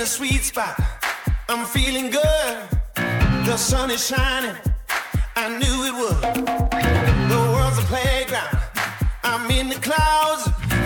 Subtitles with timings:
[0.00, 0.76] in a sweet spot.
[1.48, 2.56] I'm feeling good.
[3.46, 4.56] The sun is shining.
[5.36, 6.22] I knew it would.
[7.30, 8.56] The world's a playground.
[9.24, 10.42] I'm in the clouds.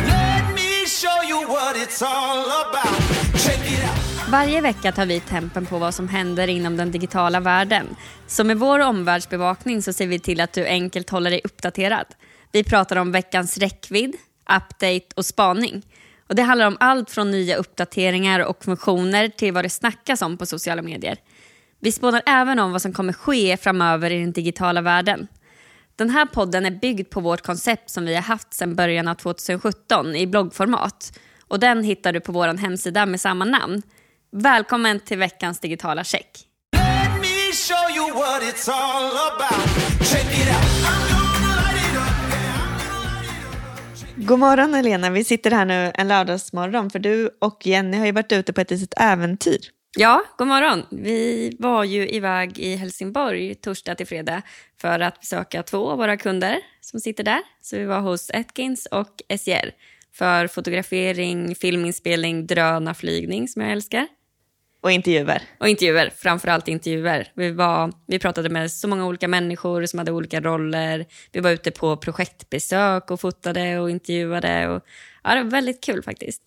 [0.07, 2.99] Let me show you what it's all about.
[3.45, 4.31] Check it out.
[4.31, 7.97] Varje vecka tar vi tempen på vad som händer inom den digitala världen.
[8.27, 12.07] Så med vår omvärldsbevakning så ser vi till att du enkelt håller dig uppdaterad.
[12.53, 14.17] Vi pratar om veckans räckvidd,
[14.51, 15.83] update och spaning.
[16.29, 20.37] Och Det handlar om allt från nya uppdateringar och funktioner till vad det snackas om
[20.37, 21.19] på sociala medier.
[21.81, 25.29] Vi spånar även om vad som kommer ske framöver i den digitala världen.
[25.97, 29.15] Den här podden är byggd på vårt koncept som vi har haft sedan början av
[29.15, 31.19] 2017 i bloggformat.
[31.49, 33.83] Och Den hittar du på vår hemsida med samma namn.
[34.33, 36.41] Välkommen till veckans digitala check.
[36.77, 39.84] Let me show you what it's all about.
[44.27, 48.13] God morgon Helena, vi sitter här nu en lördagsmorgon för du och Jenny har ju
[48.13, 49.59] varit ute på ett litet äventyr.
[49.97, 50.83] Ja, god morgon.
[50.91, 54.43] Vi var ju iväg i Helsingborg torsdag till fredag
[54.81, 57.41] för att besöka två av våra kunder som sitter där.
[57.61, 59.71] Så vi var hos Atkins och SJR
[60.13, 64.07] för fotografering, filminspelning, drönarflygning som jag älskar.
[64.85, 65.43] Och intervjuer.
[65.61, 67.33] Och intervjuer, framförallt intervjuer.
[67.35, 71.07] Vi, var, vi pratade med så många olika människor som hade olika roller.
[71.33, 74.69] Vi var ute på projektbesök och fotade och intervjuade.
[74.69, 74.83] Och,
[75.23, 76.43] ja, det var väldigt kul faktiskt.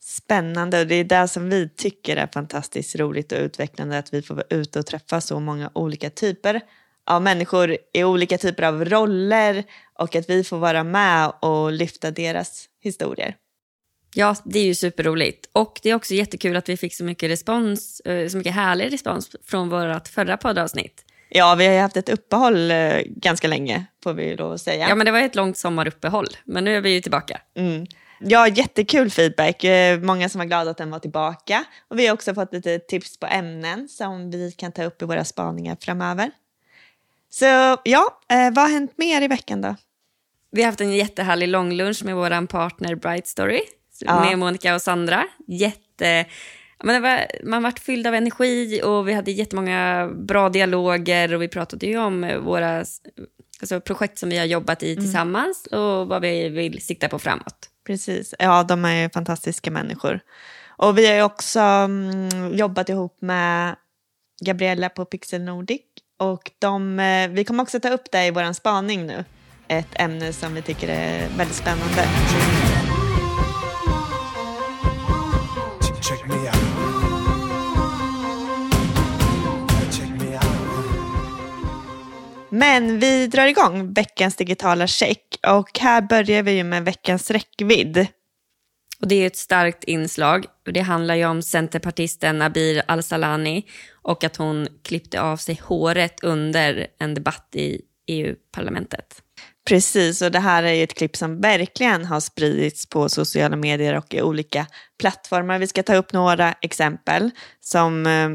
[0.00, 4.22] Spännande och det är det som vi tycker är fantastiskt roligt och utvecklande att vi
[4.22, 6.60] får vara ute och träffa så många olika typer
[7.06, 12.10] av människor i olika typer av roller och att vi får vara med och lyfta
[12.10, 13.34] deras historier.
[14.18, 15.48] Ja, det är ju superroligt.
[15.52, 18.92] Och det är också jättekul att vi fick så mycket respons, eh, så mycket härlig
[18.92, 21.04] respons från vårt förra poddavsnitt.
[21.28, 24.88] Ja, vi har ju haft ett uppehåll eh, ganska länge får vi att säga.
[24.88, 27.40] Ja, men det var ett långt sommaruppehåll, men nu är vi ju tillbaka.
[27.56, 27.86] Mm.
[28.20, 29.64] Ja, jättekul feedback.
[29.64, 31.64] Eh, Många som var glada att den var tillbaka.
[31.88, 35.04] Och vi har också fått lite tips på ämnen som vi kan ta upp i
[35.04, 36.30] våra spaningar framöver.
[37.30, 37.44] Så
[37.84, 39.76] ja, vad har hänt mer i veckan då?
[40.50, 43.60] Vi har haft en jättehärlig långlunch med vår partner Bright Story,
[44.00, 44.20] Ja.
[44.20, 45.24] med Monica och Sandra.
[45.46, 46.26] Jätte...
[46.84, 51.42] Men det var, man vart fylld av energi och vi hade jättemånga bra dialoger och
[51.42, 52.84] vi pratade ju om våra
[53.60, 57.68] alltså, projekt som vi har jobbat i tillsammans och vad vi vill sikta på framåt.
[57.86, 60.20] Precis, ja de är ju fantastiska människor.
[60.78, 63.76] Och vi har ju också mm, jobbat ihop med
[64.44, 65.80] Gabriella på Pixel Nordic.
[66.18, 69.24] Och de, eh, vi kommer också ta upp det i vår spaning nu.
[69.68, 72.08] Ett ämne som vi tycker är väldigt spännande.
[76.08, 76.78] Check me out.
[82.50, 85.38] Men vi drar igång veckans digitala check.
[85.46, 88.06] Och här börjar vi ju med veckans räckvidd.
[89.00, 90.46] Och Det är ett starkt inslag.
[90.64, 93.66] Det handlar ju om centerpartisten Nabir Al-Salani
[94.02, 99.22] och att hon klippte av sig håret under en debatt i EU-parlamentet.
[99.68, 103.96] Precis, och det här är ju ett klipp som verkligen har spridits på sociala medier
[103.96, 104.66] och i olika
[104.98, 105.58] plattformar.
[105.58, 107.30] Vi ska ta upp några exempel
[107.60, 108.30] som eh,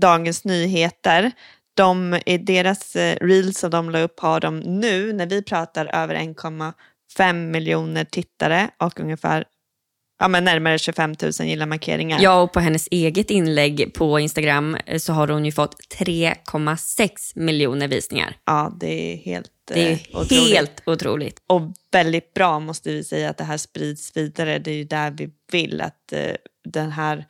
[0.00, 1.32] Dagens Nyheter.
[1.76, 5.86] De, I deras eh, reels som de la upp har de nu, när vi pratar,
[5.86, 9.44] över 1,5 miljoner tittare och ungefär
[10.18, 12.18] ja, men närmare 25 000 gilla-markeringar.
[12.22, 17.10] Ja, och på hennes eget inlägg på Instagram eh, så har hon ju fått 3,6
[17.34, 18.36] miljoner visningar.
[18.44, 20.54] Ja, det är helt Det är otroligt.
[20.54, 21.42] helt otroligt.
[21.46, 21.62] Och
[21.92, 24.58] väldigt bra måste vi säga att det här sprids vidare.
[24.58, 26.32] Det är ju där vi vill att eh,
[26.64, 27.24] den här...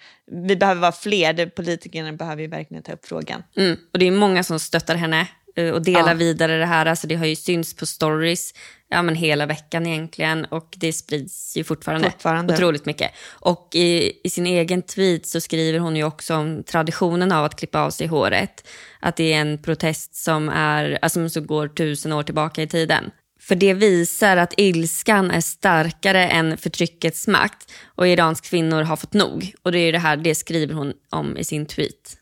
[0.46, 1.32] Vi behöver vara fler.
[1.32, 3.42] Det, politikerna behöver ju verkligen ta upp frågan.
[3.56, 3.76] Mm.
[3.92, 5.26] Och det är många som stöttar henne
[5.56, 6.14] eh, och delar Ja.
[6.14, 6.86] vidare det här.
[6.86, 8.54] Alltså det har ju synts på stories
[8.88, 12.54] ja, men hela veckan egentligen och det sprids ju fortfarande, Fortfarande.
[12.54, 13.10] otroligt mycket.
[13.28, 17.58] Och i, i sin egen tweet så skriver hon ju också om traditionen av att
[17.58, 18.68] klippa av sig håret.
[19.00, 23.10] Att det är en protest som, är, alltså, som går tusen år tillbaka i tiden.
[23.40, 29.12] För det visar att ilskan är starkare än förtryckets makt och iransk kvinnor har fått
[29.12, 29.54] nog.
[29.62, 32.16] Och det är ju det här, det skriver hon om i sin tweet.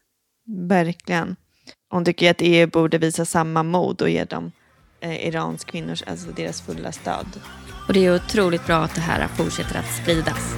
[0.68, 1.36] Verkligen.
[1.90, 4.52] Hon tycker att EU borde visa samma mod och ge dem
[5.00, 7.40] eh, Irans kvinnors, alltså deras fulla stöd.
[7.88, 10.56] Och det är otroligt bra att det här fortsätter att spridas.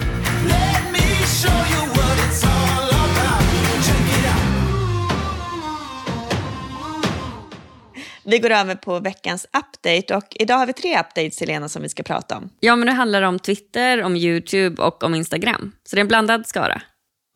[8.24, 11.88] Vi går över på veckans update och idag har vi tre updates Helena som vi
[11.88, 12.50] ska prata om.
[12.60, 15.72] Ja, men det handlar om Twitter, om YouTube och om Instagram.
[15.84, 16.82] Så det är en blandad skara.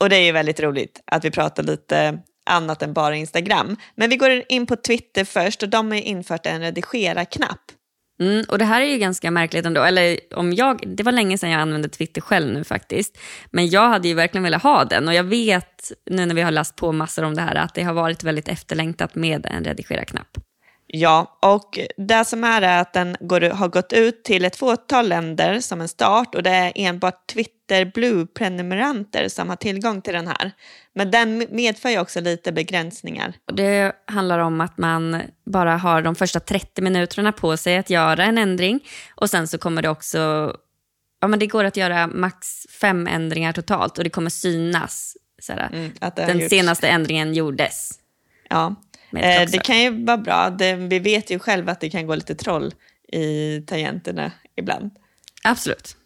[0.00, 2.18] Och det är ju väldigt roligt att vi pratar lite
[2.52, 3.76] annat än bara Instagram.
[3.94, 7.60] Men vi går in på Twitter först och de har infört en redigera-knapp.
[8.20, 9.82] Mm, och det här är ju ganska märkligt ändå.
[9.82, 13.18] Eller om jag, det var länge sedan jag använde Twitter själv nu faktiskt.
[13.50, 16.50] Men jag hade ju verkligen velat ha den och jag vet nu när vi har
[16.50, 20.38] läst på massor om det här att det har varit väldigt efterlängtat med en redigera-knapp.
[20.94, 25.08] Ja, och det som är är att den går, har gått ut till ett fåtal
[25.08, 30.26] länder som en start och det är enbart Twitter Blue-prenumeranter som har tillgång till den
[30.26, 30.52] här.
[30.94, 33.32] Men den medför ju också lite begränsningar.
[33.52, 38.24] Det handlar om att man bara har de första 30 minuterna på sig att göra
[38.24, 38.80] en ändring
[39.14, 40.52] och sen så kommer det också,
[41.20, 45.16] ja men det går att göra max fem ändringar totalt och det kommer synas.
[45.42, 46.50] Såhär, mm, den gjorts.
[46.50, 47.90] senaste ändringen gjordes.
[48.48, 48.74] Ja,
[49.16, 50.50] Eh, det kan ju vara bra.
[50.50, 52.74] Det, vi vet ju själva att det kan gå lite troll
[53.12, 54.90] i tangenterna ibland.
[55.44, 55.96] Absolut.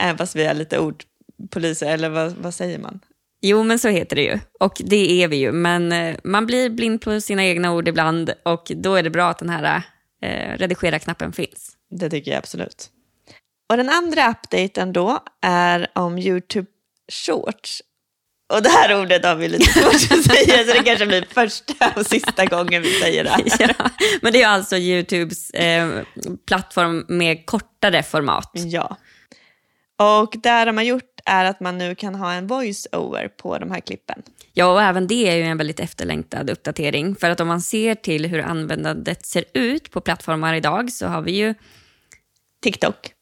[0.00, 3.00] Även fast vi är lite ordpoliser, eller vad, vad säger man?
[3.42, 4.38] Jo, men så heter det ju.
[4.60, 5.52] Och det är vi ju.
[5.52, 9.30] Men eh, man blir blind på sina egna ord ibland och då är det bra
[9.30, 9.82] att den här
[10.22, 11.76] eh, redigera-knappen finns.
[11.90, 12.90] Det tycker jag absolut.
[13.68, 16.66] Och den andra updaten då är om YouTube
[17.12, 17.82] Shorts.
[18.50, 21.92] Och det här ordet har vi lite svårt att säga, så det kanske blir första
[21.96, 23.36] och sista gången vi säger det.
[23.78, 23.90] Ja,
[24.22, 26.02] men det är alltså YouTubes eh,
[26.46, 28.50] plattform med kortare format.
[28.52, 28.96] Ja.
[29.98, 33.70] Och det de har gjort är att man nu kan ha en voice-over på de
[33.70, 34.22] här klippen.
[34.52, 37.16] Ja, och även det är ju en väldigt efterlängtad uppdatering.
[37.16, 41.22] För att om man ser till hur användandet ser ut på plattformar idag så har
[41.22, 41.54] vi ju
[42.62, 43.12] TikTok.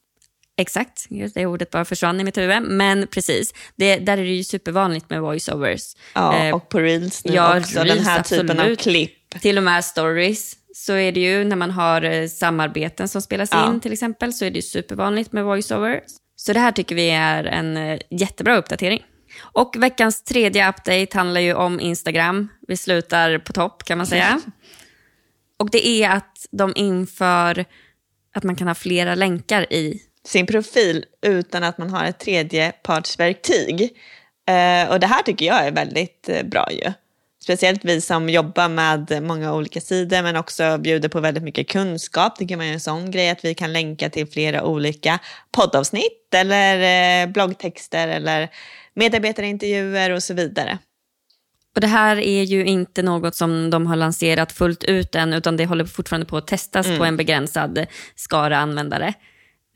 [0.61, 2.63] Exakt, just det ordet bara försvann i mitt huvud.
[2.63, 5.97] Men precis, det, där är det ju supervanligt med voiceovers.
[6.15, 8.49] Ja, eh, och på reels nu ja, också, reels, den här absolut.
[8.49, 9.41] typen av klipp.
[9.41, 13.49] Till och med stories så är det ju när man har eh, samarbeten som spelas
[13.53, 13.69] ja.
[13.69, 16.03] in till exempel så är det ju supervanligt med voiceovers.
[16.37, 19.03] Så det här tycker vi är en eh, jättebra uppdatering.
[19.41, 22.49] Och veckans tredje update handlar ju om Instagram.
[22.69, 24.41] Vi slutar på topp kan man säga.
[25.59, 27.65] Och det är att de inför
[28.35, 33.83] att man kan ha flera länkar i sin profil utan att man har ett tredjepartsverktyg.
[34.49, 36.93] Eh, och det här tycker jag är väldigt eh, bra ju.
[37.43, 42.39] Speciellt vi som jobbar med många olika sidor men också bjuder på väldigt mycket kunskap.
[42.39, 45.19] Det kan vara en sån grej att vi kan länka till flera olika
[45.53, 48.49] poddavsnitt eller eh, bloggtexter eller
[48.95, 50.79] medarbetarintervjuer och så vidare.
[51.75, 55.57] Och Det här är ju inte något som de har lanserat fullt ut än utan
[55.57, 56.99] det håller fortfarande på att testas mm.
[56.99, 59.15] på en begränsad skara användare.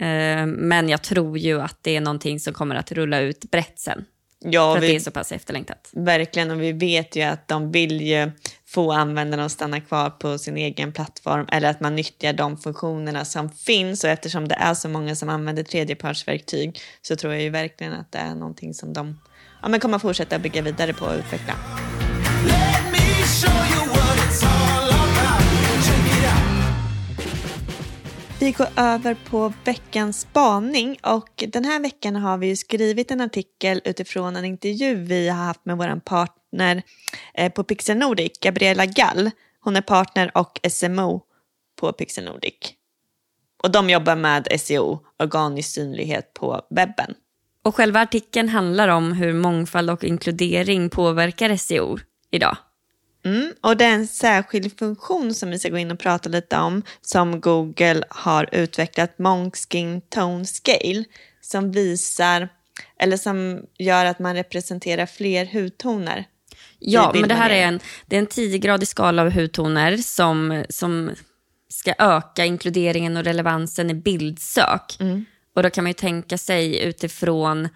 [0.03, 3.79] Eh, men jag tror ju att det är någonting som kommer att rulla ut brett
[3.79, 4.05] sen.
[4.45, 5.91] Ja, för att vi, det är så pass efterlängtat.
[5.93, 8.31] Verkligen, och vi vet ju att de vill ju
[8.67, 13.25] få användarna att stanna kvar på sin egen plattform eller att man nyttjar de funktionerna
[13.25, 17.51] som finns och eftersom det är så många som använder tredjepartsverktyg så tror jag ju
[17.51, 19.21] verkligen att det är någonting som de
[19.63, 21.55] ja, men kommer fortsätta bygga vidare på och utveckla.
[28.43, 33.81] Vi går över på veckans spaning och den här veckan har vi skrivit en artikel
[33.85, 36.83] utifrån en intervju vi har haft med vår partner
[37.35, 39.31] eh, på Pixel Nordic, Gabriella Gall.
[39.61, 41.23] Hon är partner och SMO
[41.81, 42.55] på Pixel Nordic.
[43.63, 47.15] Och de jobbar med SEO, organisk synlighet på webben.
[47.65, 51.99] Och själva artikeln handlar om hur mångfald och inkludering påverkar SEO
[52.31, 52.57] idag.
[53.25, 56.57] Mm, och det är en särskild funktion som vi ska gå in och prata lite
[56.57, 61.05] om som Google har utvecklat, Monkskin Tone Scale,
[61.41, 62.49] som visar
[63.01, 66.25] eller som gör att man representerar fler hudtoner.
[66.79, 71.11] Ja, men det här är en, det är en 10-gradig skala av hudtoner som, som
[71.69, 74.97] ska öka inkluderingen och relevansen i bildsök.
[75.01, 75.25] Mm.
[75.55, 77.69] Och då kan man ju tänka sig utifrån,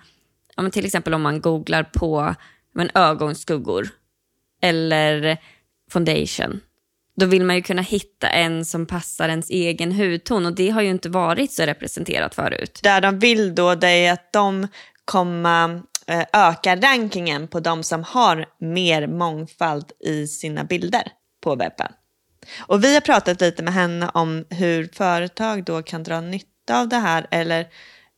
[0.57, 2.35] ja, till exempel om man googlar på
[2.75, 3.89] men, ögonskuggor
[4.63, 5.39] eller
[5.91, 6.61] foundation.
[7.17, 10.83] Då vill man ju kunna hitta en som passar ens egen hudton och det har
[10.83, 12.81] ju inte varit så representerat förut.
[12.83, 14.69] Där de vill då det är att de
[15.05, 21.03] kommer eh, öka rankingen på de som har mer mångfald i sina bilder
[21.43, 21.93] på webben.
[22.59, 26.89] Och vi har pratat lite med henne om hur företag då kan dra nytta av
[26.89, 27.67] det här eller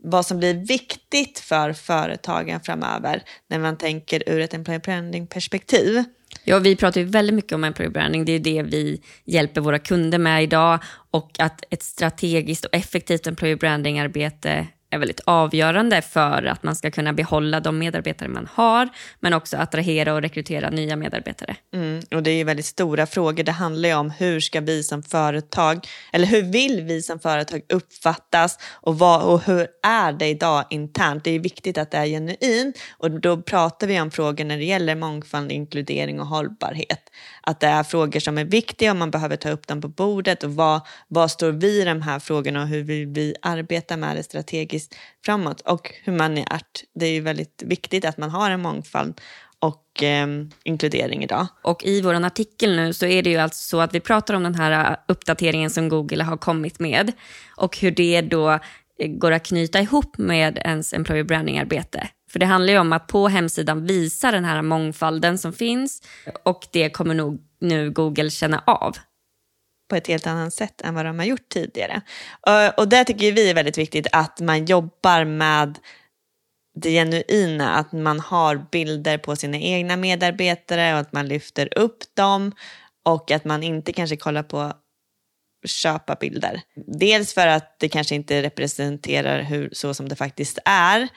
[0.04, 6.04] vad som blir viktigt för företagen framöver när man tänker ur ett employer branding perspektiv.
[6.49, 8.25] Ja, vi pratar ju väldigt mycket om employer branding.
[8.25, 10.78] Det är det vi hjälper våra kunder med idag.
[11.11, 16.90] Och att ett strategiskt och effektivt employer branding-arbete är väldigt avgörande för att man ska
[16.90, 18.88] kunna behålla de medarbetare man har,
[19.21, 21.57] men också attrahera och rekrytera nya medarbetare.
[21.75, 23.45] Mm, och det är ju väldigt stora frågor.
[23.45, 27.62] Det handlar ju om hur ska vi som företag, eller hur vill vi som företag
[27.73, 31.25] uppfattas och, vad, och hur är det idag internt?
[31.25, 34.64] Det är viktigt att det är genuint och då pratar vi om frågor när det
[34.64, 37.11] gäller mångfald, inkludering och hållbarhet.
[37.49, 40.45] Att det är frågor som är viktiga och man behöver ta upp dem på bordet
[40.45, 44.17] och vad, vad står vi i de här frågorna och hur vill vi arbeta med
[44.17, 45.61] det strategiskt framåt?
[45.61, 46.85] Och humaniärt.
[46.95, 49.21] det är ju väldigt viktigt att man har en mångfald
[49.59, 50.26] och eh,
[50.64, 51.47] inkludering idag.
[51.62, 54.43] Och i vår artikel nu så är det ju alltså så att vi pratar om
[54.43, 57.12] den här äh, uppdateringen som Google har kommit med
[57.57, 58.59] och hur det då eh,
[59.09, 62.09] går att knyta ihop med ens employer branding-arbete.
[62.28, 66.02] För det handlar ju om att på hemsidan visa den här mångfalden som finns
[66.42, 68.97] och det kommer nog nu Google känna av
[69.88, 72.02] på ett helt annat sätt än vad de har gjort tidigare.
[72.47, 75.78] Eh, och det tycker vi är väldigt viktigt att man jobbar med
[76.75, 81.99] det genuina, att man har bilder på sina egna medarbetare och att man lyfter upp
[82.14, 82.52] dem
[83.04, 84.73] och att man inte kanske kollar på
[85.66, 86.61] köpa bilder.
[86.87, 91.08] Dels för att det kanske inte representerar hur, så som det faktiskt är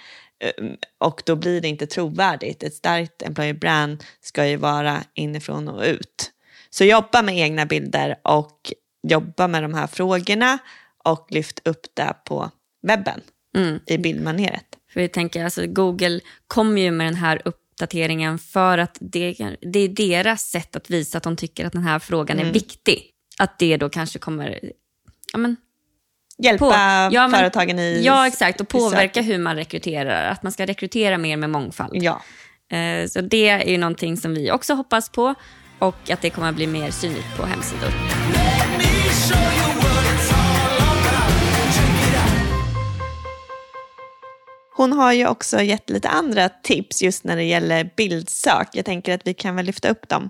[0.97, 2.63] och då blir det inte trovärdigt.
[2.63, 6.31] Ett starkt employer brand ska ju vara inifrån och ut.
[6.69, 8.73] Så jobba med egna bilder och
[9.07, 10.57] jobba med de här frågorna
[11.03, 12.51] och lyft upp det på
[12.87, 13.21] webben
[13.57, 13.79] mm.
[13.87, 14.65] i bildmaneret.
[14.93, 19.79] För jag tänker, alltså Google kommer ju med den här uppdateringen för att det, det
[19.79, 22.49] är deras sätt att visa att de tycker att den här frågan mm.
[22.49, 23.11] är viktig.
[23.39, 24.71] Att det då kanske kommer
[25.33, 25.55] ja, men,
[26.41, 28.01] hjälpa ja, men, företagen i...
[28.03, 28.61] Ja, exakt.
[28.61, 30.31] Och påverka hur man rekryterar.
[30.31, 32.03] Att man ska rekrytera mer med mångfald.
[32.03, 32.21] Ja.
[32.77, 35.35] Eh, så det är ju någonting som vi också hoppas på
[35.79, 37.89] och att det kommer att bli mer synligt på hemsidor.
[44.77, 48.69] Hon har ju också gett lite andra tips just när det gäller bildsök.
[48.73, 50.29] Jag tänker att vi kan väl lyfta upp dem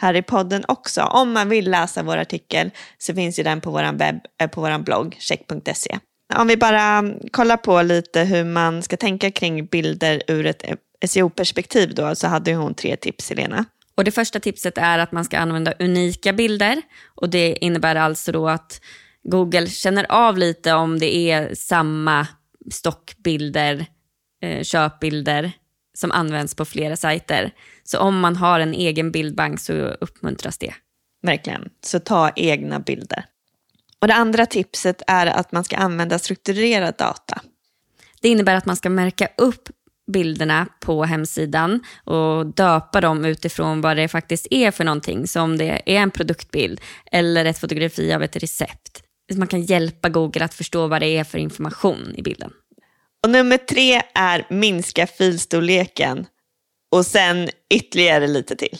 [0.00, 1.02] här i podden också.
[1.02, 4.60] Om man vill läsa vår artikel så finns ju den på vår webb, eh, på
[4.60, 5.98] vår blogg, check.se.
[6.36, 10.62] Om vi bara mm, kollar på lite hur man ska tänka kring bilder ur ett
[10.62, 13.64] e-, SEO-perspektiv då, så hade hon tre tips, Helena.
[13.94, 16.82] Och det första tipset är att man ska använda unika bilder.
[17.14, 18.80] Och det innebär alltså då att
[19.22, 22.26] Google känner av lite om det är samma
[22.70, 23.86] stockbilder,
[24.42, 25.52] eh, köpbilder
[26.00, 27.50] som används på flera sajter.
[27.84, 30.74] Så om man har en egen bildbank så uppmuntras det.
[31.22, 33.24] Verkligen, så ta egna bilder.
[34.00, 37.40] Och det andra tipset är att man ska använda strukturerad data.
[38.20, 39.68] Det innebär att man ska märka upp
[40.12, 45.26] bilderna på hemsidan och döpa dem utifrån vad det faktiskt är för någonting.
[45.26, 46.80] Så om det är en produktbild
[47.12, 49.02] eller ett fotografi av ett recept.
[49.34, 52.52] Man kan hjälpa Google att förstå vad det är för information i bilden.
[53.24, 56.26] Och nummer tre är minska filstorleken
[56.92, 58.78] och sen ytterligare lite till.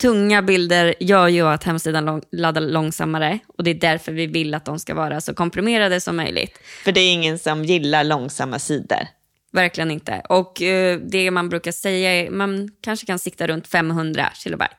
[0.00, 4.64] Tunga bilder gör ju att hemsidan laddar långsammare och det är därför vi vill att
[4.64, 6.58] de ska vara så komprimerade som möjligt.
[6.84, 9.08] För det är ingen som gillar långsamma sidor.
[9.52, 10.22] Verkligen inte.
[10.28, 14.74] Och uh, det man brukar säga är man kanske kan sikta runt 500 kilobyte.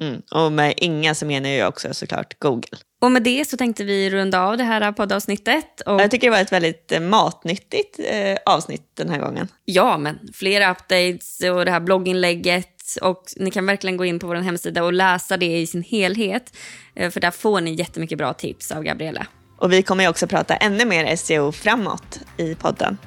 [0.00, 0.22] Mm.
[0.30, 2.78] Och med inga så menar jag också såklart Google.
[3.04, 5.80] Och med det så tänkte vi runda av det här poddavsnittet.
[5.80, 6.00] Och...
[6.00, 9.48] Jag tycker det var ett väldigt eh, matnyttigt eh, avsnitt den här gången.
[9.64, 12.96] Ja, men flera updates och det här blogginlägget.
[13.02, 16.56] Och ni kan verkligen gå in på vår hemsida och läsa det i sin helhet.
[16.94, 19.26] Eh, för där får ni jättemycket bra tips av Gabriella.
[19.58, 22.98] Och vi kommer ju också prata ännu mer SEO framåt i podden.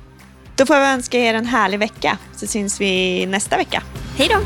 [0.56, 3.84] Då får vi önska er en härlig vecka, så syns vi nästa vecka.
[4.18, 4.40] Hej då!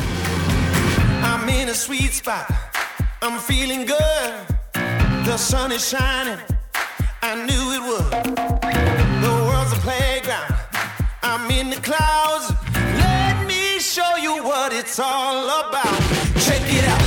[5.25, 6.39] The sun is shining,
[7.21, 8.11] I knew it would.
[9.23, 10.55] The world's a playground,
[11.23, 12.51] I'm in the clouds.
[12.75, 16.01] Let me show you what it's all about.
[16.41, 17.00] Check it out.